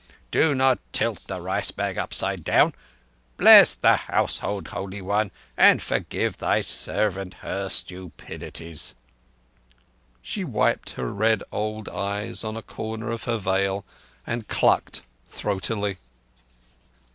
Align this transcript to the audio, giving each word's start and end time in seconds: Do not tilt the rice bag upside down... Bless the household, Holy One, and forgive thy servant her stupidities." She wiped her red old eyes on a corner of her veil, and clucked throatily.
Do 0.31 0.55
not 0.55 0.79
tilt 0.93 1.27
the 1.27 1.39
rice 1.39 1.69
bag 1.69 1.99
upside 1.99 2.43
down... 2.43 2.73
Bless 3.37 3.75
the 3.75 3.97
household, 3.97 4.69
Holy 4.69 4.99
One, 4.99 5.29
and 5.55 5.79
forgive 5.79 6.37
thy 6.37 6.61
servant 6.61 7.35
her 7.45 7.69
stupidities." 7.69 8.95
She 10.23 10.43
wiped 10.43 10.93
her 10.93 11.13
red 11.13 11.43
old 11.51 11.87
eyes 11.87 12.43
on 12.43 12.57
a 12.57 12.63
corner 12.63 13.11
of 13.11 13.25
her 13.25 13.37
veil, 13.37 13.85
and 14.25 14.47
clucked 14.47 15.03
throatily. 15.29 15.97